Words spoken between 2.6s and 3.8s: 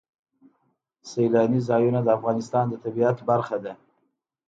د طبیعت برخه ده.